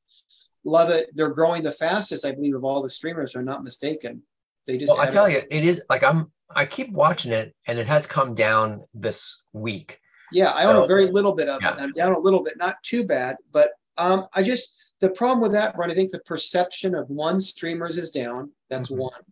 [0.65, 1.11] Love it.
[1.15, 3.37] They're growing the fastest, I believe, of all the streamers.
[3.37, 4.23] are not mistaken.
[4.67, 6.33] They just Well, I tell you, it is like I'm.
[6.55, 10.01] I keep watching it, and it has come down this week.
[10.33, 11.75] Yeah, I own So- a very little bit of Yeah.
[11.75, 11.81] it.
[11.81, 15.53] I'm down a little bit, not too bad, but um, I just the problem with
[15.53, 15.91] that, Brian.
[15.91, 18.51] I think the perception of one streamers is down.
[18.69, 18.97] That's Mhm.
[18.97, 19.23] one,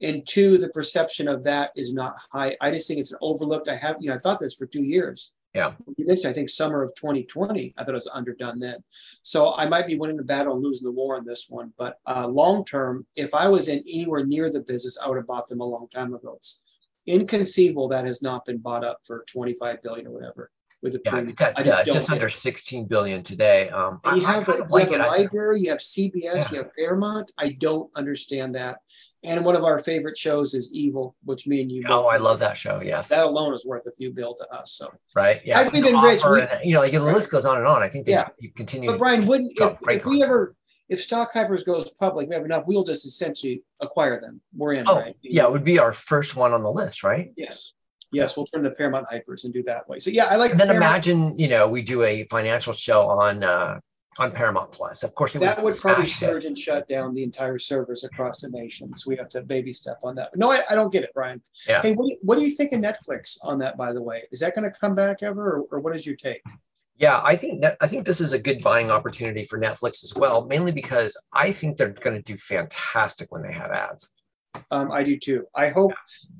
[0.00, 2.56] and two, the perception of that is not high.
[2.60, 3.68] I just think it's an overlooked.
[3.68, 5.32] I have, you know, I thought this for two years.
[5.54, 5.74] Yeah.
[5.98, 7.74] This, I think, summer of 2020.
[7.76, 8.82] I thought it was underdone then.
[9.22, 11.72] So I might be winning the battle and losing the war on this one.
[11.78, 15.28] But uh, long term, if I was in anywhere near the business, I would have
[15.28, 16.34] bought them a long time ago.
[16.36, 16.62] It's
[17.06, 20.50] inconceivable that has not been bought up for 25 billion or whatever
[20.82, 21.34] with a Yeah, premium.
[21.40, 22.32] at uh, just under it.
[22.32, 23.70] 16 billion today.
[23.70, 26.14] Um, you I have, kind a, you like have a I- library, you have CBS,
[26.22, 26.48] Yeah.
[26.50, 27.32] you have Paramount.
[27.38, 28.76] I don't understand that.
[29.22, 31.84] And one of our favorite shows is Evil, which me and you.
[31.88, 32.82] oh, I love that show.
[32.82, 34.72] Yes, That alone is worth a few bill to us.
[34.72, 35.40] So, right.
[35.46, 36.20] Yeah, I've the been rich.
[36.30, 37.82] We- and, you know, like the list goes on and on.
[37.82, 38.28] I think they Yeah.
[38.38, 38.90] you continue.
[38.90, 40.54] but Brian, wouldn't if, if we ever
[40.94, 44.40] if Stock Hypers goes public, we have enough, we'll just essentially acquire them.
[44.56, 45.16] We're in, oh, right?
[45.22, 47.32] yeah, it would be our first one on the list, right?
[47.36, 47.74] Yes.
[48.12, 49.98] Yes, we'll turn the Paramount Hypers and do that way.
[49.98, 50.92] So yeah, I like And then Paramount.
[50.92, 53.80] imagine, you know, we do a financial show on uh,
[54.20, 55.02] on Paramount Plus.
[55.02, 56.32] Of course, it that would probably smash it.
[56.32, 58.96] surge and shut down the entire servers across the nation.
[58.96, 60.30] So we have to baby step on that.
[60.36, 61.42] No, I, I don't get it, Brian.
[61.68, 61.82] Yeah.
[61.82, 64.22] Hey, what do, you, what do you think of Netflix on that, by the way?
[64.30, 66.42] Is that going to come back ever, or, or what is your take?
[66.96, 70.14] Yeah, I think that I think this is a good buying opportunity for Netflix as
[70.14, 74.10] well, mainly because I think they're going to do fantastic when they have ads.
[74.70, 75.46] Um, I do too.
[75.54, 75.92] I hope,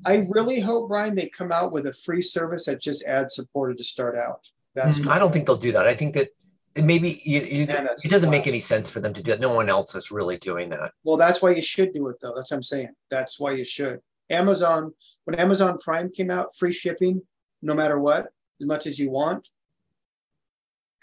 [0.05, 3.77] I really hope, Brian, they come out with a free service that just ad supported
[3.77, 4.47] to start out.
[4.73, 5.87] That's Mm, I don't think they'll do that.
[5.87, 6.29] I think that
[6.75, 9.39] it maybe you, you, Yeah, it doesn't make any sense for them to do it.
[9.39, 10.91] No one else is really doing that.
[11.03, 12.33] well, that's why you should do it, though.
[12.35, 12.89] That's what I'm saying.
[13.09, 13.99] That's why you should.
[14.29, 14.93] Amazon,
[15.25, 17.21] when Amazon Prime came out, free shipping,
[17.61, 18.27] no matter what,
[18.59, 19.49] as much as you want.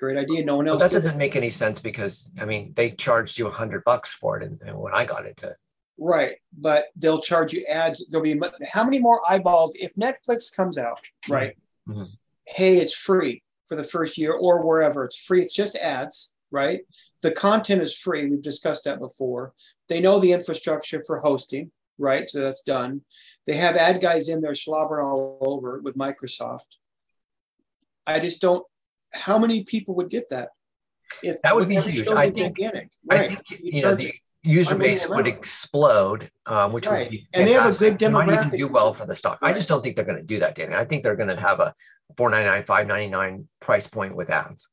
[0.02, 0.44] Great idea.
[0.44, 0.82] No one But else.
[0.82, 4.12] that did doesn't make any sense because I mean they charged you a hundred bucks
[4.12, 5.54] for it, and, and when I got it to
[5.96, 8.04] Right, but they'll charge you ads.
[8.10, 8.40] There'll be
[8.72, 11.56] how many more eyeballs if Netflix comes out, right?
[11.88, 12.08] Mhm.
[12.48, 15.40] Hey, it's free for the first year or wherever it's free.
[15.40, 16.80] It's just ads, right?
[17.20, 18.28] The content is free.
[18.28, 19.52] We've discussed that before.
[19.88, 22.28] They know the infrastructure for hosting, right?
[22.28, 23.02] So that's done.
[23.46, 26.78] They have ad guys in there slobbering all over with Microsoft.
[28.04, 28.66] I just don't.
[29.14, 30.50] How many people would get that?
[31.22, 32.06] If That would be huge.
[32.08, 33.28] I think- gigantic, I right?
[33.28, 37.00] think You know the user base would explode, um, which Right.
[37.00, 39.14] would be And they have a good It might even demographic do well for the
[39.14, 39.38] stock.
[39.42, 40.74] I just don't think they're going to do that, Danny.
[40.74, 41.74] I think they're going to have a
[42.16, 44.68] four ninety nine, five ninety nine price point with ads.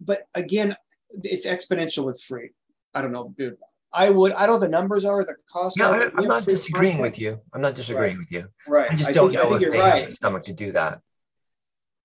[0.00, 0.76] but again,
[1.10, 2.50] it's exponential with free.
[2.94, 3.56] I don't know, dude.
[3.92, 4.32] I would.
[4.32, 5.78] I don't know the numbers are the cost.
[5.78, 7.40] Yeah, are, I, but we I'm not disagreeing with you.
[7.52, 8.48] I'm not disagreeing with you.
[8.68, 8.90] Right.
[8.90, 10.52] I just I don't think, I know think if you're they have the stomach to
[10.52, 11.00] do that.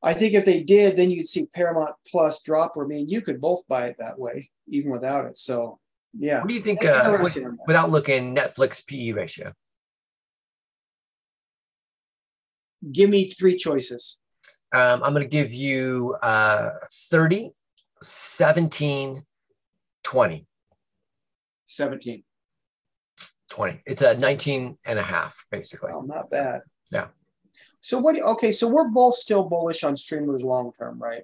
[0.04, 2.76] I think if they did, then you'd see Paramount Plus drop.
[2.76, 5.38] Where I mean, you could both buy it that way, even without it.
[5.38, 5.80] So,
[6.18, 6.40] yeah.
[6.40, 6.84] What do you think?
[6.84, 7.38] Uh, with-
[7.68, 9.54] without looking, Netflix PE ratio.
[12.92, 14.20] Give me three choices.
[14.74, 16.72] Um, I'm going to give you uh,
[17.12, 17.52] 30,
[18.02, 19.24] 17,
[20.04, 20.48] 20.
[21.66, 22.24] Seventeen.
[23.50, 23.82] 20.
[23.86, 25.92] It's a 19 and a half, basically.
[25.92, 26.62] Well, not bad.
[26.92, 27.08] Yeah.
[27.82, 28.20] So what?
[28.20, 31.24] Okay, so we're both still bullish on streamers long term, right?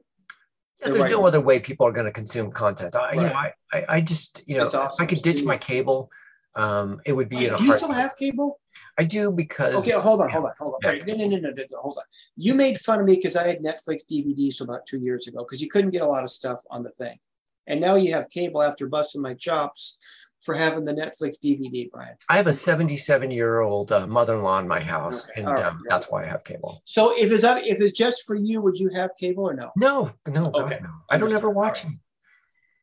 [0.82, 1.12] Yeah, there's right.
[1.12, 2.96] no other way people are going to consume content.
[2.96, 5.04] I, you know, I, I, I just, you know, awesome.
[5.04, 6.12] I could ditch my cable,
[6.58, 8.60] um, it would be in a Do you still have cable?
[8.98, 10.80] I do because Okay, hold on, hold on, hold on.
[10.84, 10.90] Yeah.
[10.90, 12.04] Wait, no, no, no, no, no, no, hold on.
[12.36, 15.62] You made fun of me because I had Netflix DVDs about two years ago because
[15.62, 17.20] you couldn't get a lot of stuff on the thing,
[17.68, 20.00] and now you have cable after busting my chops
[20.42, 22.16] for having the Netflix DVD, Brian.
[22.30, 25.84] I have a 77 year old uh, mother-in-law in my house, Okay, and right, um,
[25.90, 26.82] that's why I have cable.
[26.86, 29.72] So if it's if it's just for you, would you have cable or no?
[29.76, 30.80] No, no, God, Okay.
[30.82, 30.90] no.
[31.10, 32.00] I don't ever watch them.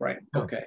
[0.00, 0.18] Right.
[0.34, 0.42] No.
[0.42, 0.64] Okay.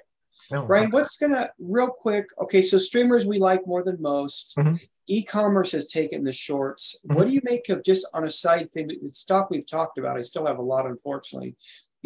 [0.52, 2.28] No, Brian, what's gonna real quick?
[2.41, 4.56] Okay, so streamers we like more than most.
[4.58, 4.80] Mhm.
[5.10, 7.00] e-commerce has taken the shorts.
[7.08, 7.15] Mhm.
[7.15, 8.88] What do you make of just on a side thing?
[8.89, 11.56] The stock we've talked about, I still have a lot, unfortunately,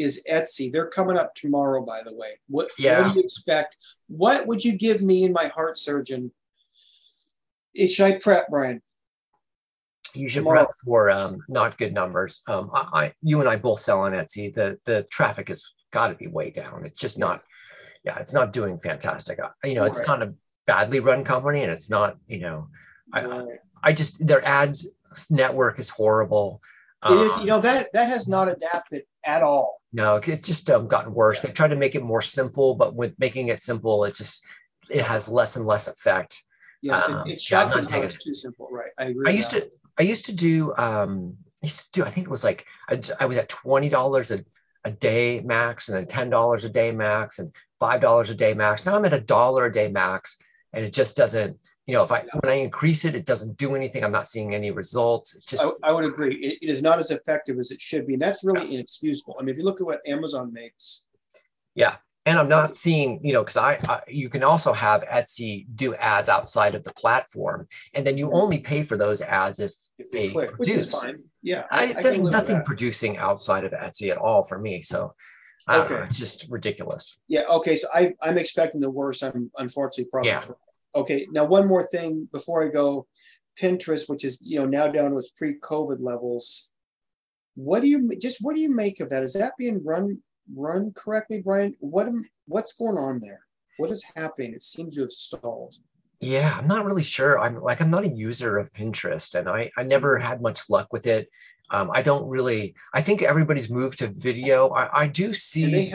[0.02, 0.72] is Etsy.
[0.72, 2.40] They're coming up tomorrow, by the way.
[2.48, 3.02] What, Yeah.
[3.02, 3.78] what do you expect?
[4.08, 6.32] What would you give me and my heart surgeon?
[7.74, 8.82] It, should I prep, Brian?
[10.14, 10.66] You should Tomorrow.
[10.66, 12.42] prep for um, not good numbers.
[12.48, 14.54] Um, I, I, you and I both sell on Etsy.
[14.54, 16.86] The the traffic has got to be way down.
[16.86, 17.42] It's just not.
[18.04, 19.40] Yeah, it's not doing fantastic.
[19.64, 20.08] You know, it's Right.
[20.08, 20.34] not a
[20.68, 22.18] badly run company, and it's not.
[22.28, 22.68] You know,
[23.14, 23.60] I, Right.
[23.84, 24.92] I just their ads
[25.30, 26.62] network is horrible.
[27.10, 29.81] It is, Um, you know, that that has not adapted at all.
[29.93, 31.38] No, it's just um, gotten worse.
[31.38, 31.47] Yeah.
[31.47, 34.45] They've tried to make it more simple, but with making it simple, it just
[34.89, 36.43] it has less and less effect.
[36.82, 38.67] Yes, Um, it, it's yeah, I'm not too simple.
[38.71, 38.91] Right.
[38.97, 39.25] I agree.
[39.27, 42.32] I used to I used to do um I used to do I think it
[42.32, 44.43] was like I was at twenty dollars a
[44.84, 48.54] a day max and then ten dollars a day max and five dollars a day
[48.54, 48.86] max.
[48.86, 50.38] Now I'm at a dollar a day max
[50.73, 53.76] and it just doesn't you know if I when I increase it it doesn't do
[53.76, 54.04] anything.
[54.04, 55.36] I'm not seeing any results.
[55.36, 56.36] It's just I, I would agree.
[56.36, 58.13] It, it is not as effective as it should be.
[58.13, 59.36] And that's really inexcusable.
[59.39, 61.08] I mean, if you look at what Amazon makes,
[61.76, 61.96] Yeah.
[62.28, 65.96] And I'm not seeing, you know, because I, I, you can also have Etsy do
[65.96, 68.36] ads outside of the platform, and then you Mhm.
[68.36, 71.24] only pay for those ads if if they They click, which is fine.
[71.41, 71.65] Yeah.
[71.72, 74.84] I, I there's can live with nothing producing outside of Etsy at all for me.
[74.84, 75.15] So
[75.67, 76.06] don't know, Okay.
[76.10, 77.20] it's just ridiculous.
[77.28, 77.46] Yeah.
[77.50, 77.76] Okay.
[77.76, 79.24] So I, I'm expecting the worst.
[79.24, 80.30] I'm unfortunately probably.
[80.30, 80.41] Yeah.
[80.41, 80.62] correct.
[80.95, 81.27] Okay.
[81.32, 83.08] Now, one more thing before I go
[83.60, 86.69] Pinterest, which is, you know, now down to its pre COVID levels.
[87.56, 89.23] What do you just what do you make of that?
[89.23, 90.19] Is that being run
[90.56, 91.75] run correctly, Brian?
[91.80, 93.41] What am, what's going on there?
[93.77, 94.54] What is happening?
[94.54, 95.75] It seems to have stalled.
[96.21, 97.39] Yeah, I'm not really sure.
[97.39, 100.93] I'm like I'm not a user of Pinterest, and I I never had much luck
[100.93, 101.30] with it.
[101.71, 102.75] Um, I don't really.
[102.93, 104.69] I think everybody's moved to video.
[104.69, 105.91] I, I do see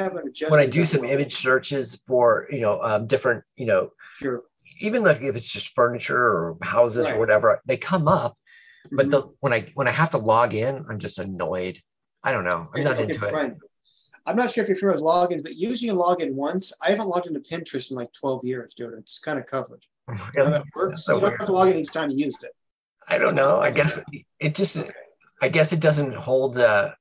[0.48, 4.42] when I do some image searches for you know um, different you know Sure.
[4.80, 7.14] Even like if it's just furniture or houses Right.
[7.14, 8.36] or whatever, they come up.
[8.92, 9.10] But Mhm.
[9.10, 11.80] the when I when I have to log in, I'm just annoyed.
[12.22, 12.68] I don't know.
[12.74, 13.56] I'm not Okay, into it.
[14.28, 16.72] I'm not sure if you're familiar with logins, but usually you log in once.
[16.82, 18.94] I haven't logged into Pinterest in like 12 years, dude.
[18.94, 19.84] It's kind of covered.
[20.34, 21.04] You know that works.
[21.04, 21.40] so you don't weird.
[21.40, 22.52] have to log in each time you used it.
[23.08, 23.58] I don't know.
[23.60, 24.00] I guess
[24.40, 24.78] it just.
[25.42, 26.56] I guess it doesn't hold.
[26.58, 26.92] Uh,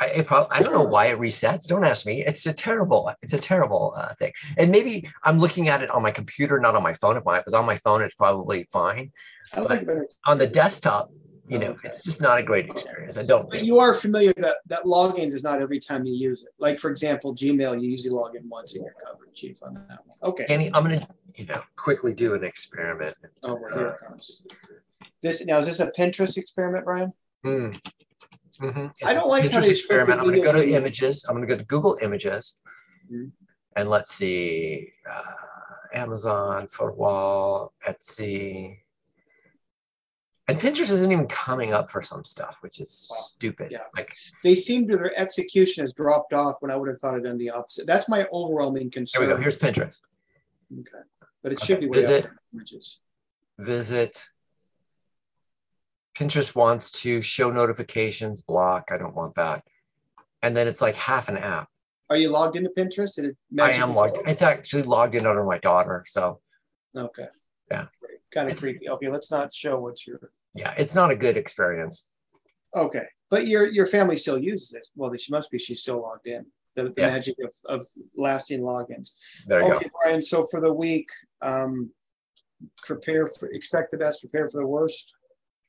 [0.00, 1.66] I I don't know why it resets.
[1.66, 2.24] Don't ask me.
[2.24, 3.12] It's a terrible.
[3.22, 4.32] It's a terrible uh, thing.
[4.56, 7.16] And maybe I'm looking at it on my computer, not on my phone.
[7.18, 9.12] If my if it was on my phone, it's probably fine.
[9.52, 10.06] I like it better.
[10.26, 11.10] On the desktop,
[11.48, 11.88] you know, Okay.
[11.88, 13.18] it's just not a great experience.
[13.18, 13.50] I don't.
[13.50, 16.50] But you are familiar that that logins is not every time you use it.
[16.58, 20.00] Like for example, Gmail, you usually log in once and you're covered, chief, on that
[20.06, 20.16] one.
[20.22, 20.46] Okay.
[20.48, 23.16] Annie, I'm gonna you know quickly do an experiment.
[23.44, 24.46] Oh, here it comes.
[25.22, 27.12] This now is this a Pinterest experiment, Brian?
[27.44, 27.78] Mm.
[28.60, 28.92] Mhm.
[29.04, 30.20] I don't like how they experiment.
[30.20, 31.24] I'm going to go to images.
[31.28, 32.56] I'm going to go to Google Images,
[33.10, 33.32] Mhm.
[33.76, 35.22] and let's see, uh,
[35.94, 38.80] Amazon, wall, Etsy,
[40.46, 43.16] and Pinterest isn't even coming up for some stuff, which is Wow.
[43.16, 43.70] stupid.
[43.72, 43.84] Yeah.
[43.96, 47.22] Like, They seem to their execution has dropped off when I would have thought it
[47.22, 47.86] done the opposite.
[47.86, 49.22] That's my overwhelming here concern.
[49.22, 49.36] we go.
[49.36, 50.00] Here's Pinterest.
[50.72, 51.02] Okay.
[51.42, 52.26] But it should be way visit.
[52.52, 53.00] images.
[53.58, 54.28] Visit.
[56.16, 58.90] Pinterest wants to show notifications, block.
[58.90, 59.64] I don't want that.
[60.42, 61.68] And then it's like half an app.
[62.08, 63.14] Are you logged into Pinterest?
[63.14, 64.18] Did it I am logged.
[64.26, 66.04] It's actually logged in under my daughter.
[66.08, 66.40] So
[66.96, 67.28] Okay.
[67.70, 67.86] Yeah.
[68.34, 68.88] Kind of creepy.
[68.88, 70.20] Okay, let's not show what you're.
[70.54, 72.06] yeah, it's not a good experience.
[72.74, 74.88] Okay, but your your family still uses it.
[74.96, 75.58] Well, she must be.
[75.58, 76.46] She's still logged in.
[76.74, 77.10] The, the Yeah.
[77.10, 79.16] magic of, of lasting logins.
[79.46, 80.22] There you okay, Brian.
[80.22, 81.08] So for the week,
[81.42, 81.90] um,
[82.84, 85.14] prepare for expect the best, prepare for the worst.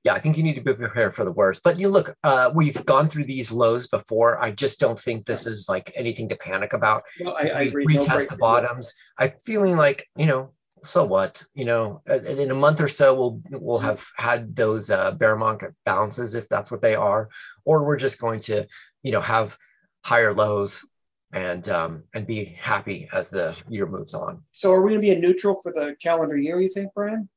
[0.04, 1.62] Yeah, I think you need to be prepared for the worst.
[1.64, 4.42] But you look, uh, we've gone through these lows before.
[4.44, 7.04] I just don't think this is like anything to panic about.
[7.20, 7.86] No, I, I agree.
[7.86, 8.94] Retest break the bottoms.
[9.20, 11.44] I'm feeling like you know, so what?
[11.54, 15.74] You know, in a month or so, we'll we'll have had those uh, bear market
[15.86, 17.30] bounces if that's what they are,
[17.64, 18.66] or we're just going to
[19.04, 19.56] you know have
[20.04, 20.84] higher lows
[21.32, 24.42] and um, and be happy as the year moves on.
[24.52, 26.60] So are we going to be a neutral for the calendar year?
[26.60, 27.30] You think, Brian?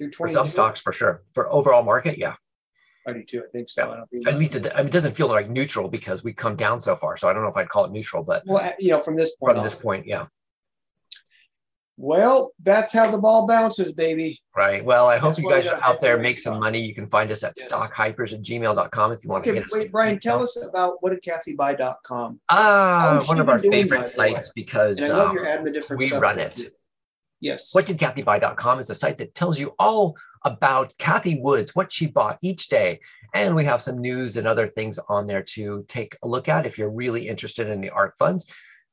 [0.00, 1.22] Through twenty some stocks, for sure.
[1.34, 2.34] For overall market, yeah.
[3.06, 3.42] I do too.
[3.46, 3.84] I think so.
[3.84, 3.90] Yeah.
[3.92, 6.36] I don't think At least it, I mean, it doesn't feel like neutral because we've
[6.36, 7.16] come down so far.
[7.18, 9.36] So I don't know if I'd call it neutral, but well, you know, from this
[9.36, 9.50] point.
[9.52, 9.62] from on.
[9.62, 10.26] this point, yeah.
[12.02, 14.40] Well, that's how the ball bounces, baby.
[14.56, 14.82] Right.
[14.82, 16.80] Well, I hope That's you guys are out there, make some money.
[16.80, 17.68] You can find us at Yes.
[17.70, 19.74] stockhypers at gmail.com if you want to Okay, get us.
[19.74, 22.40] wait, Brian, tell us about what did Kathybuy.com.
[22.48, 25.64] Ah, How's she one of our favorite sites because And I love um, you're adding
[25.64, 26.74] the different we run to it.
[27.40, 27.74] Yes.
[27.74, 32.06] What did Kathybuy.com is a site that tells you all about Cathie Woods, what she
[32.06, 33.00] bought each day.
[33.34, 36.66] And we have some news and other things on there to take a look at
[36.66, 38.52] if you're really interested in the ARK funds.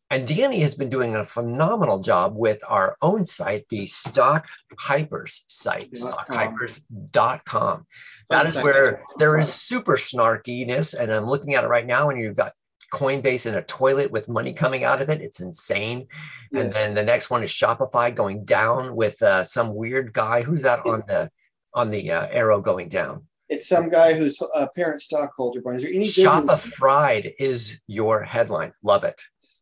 [0.10, 4.48] And Danny has been doing a phenomenal job with our own site, the Stock
[4.80, 7.86] Hypers site, stockhypers.com.
[8.30, 10.98] That is where there is super snarkiness.
[10.98, 12.54] And I'm looking at it right now, and you've got
[12.94, 15.22] Coinbase in a toilet with money coming out of it.
[15.22, 16.08] It's insane.
[16.52, 16.62] Yes.
[16.62, 20.42] And then the next one is Shopify going down with uh, some weird guy.
[20.42, 21.30] Who's that on the
[21.74, 23.24] on the uh, arrow going down?
[23.50, 25.62] It's some guy who's a parent stockholder.
[25.74, 28.74] Is there any Shopify fried is your headline.
[28.84, 29.22] Love it.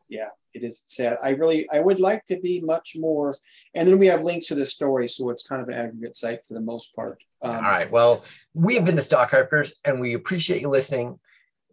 [0.10, 1.18] Yeah, it is sad.
[1.24, 3.34] I really, I would like to be much more.
[3.76, 6.44] And then we have links to the story, so it's kind of an aggregate site
[6.46, 7.24] for the most part.
[7.44, 7.92] Um, All right.
[7.92, 8.24] Well,
[8.56, 11.20] we have been the Stock Hypers, and we appreciate you listening.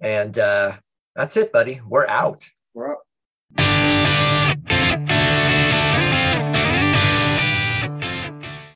[0.03, 0.72] And uh,
[1.14, 1.80] that's it, buddy.
[1.86, 2.48] We're out.
[2.74, 2.96] We're
[3.58, 3.91] out.